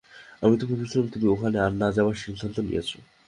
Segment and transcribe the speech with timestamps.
[0.43, 2.89] আমি তো ভেবেছিলাম তুমি ওখানে আর না যাবার সিদ্ধান্ত নিয়েছ।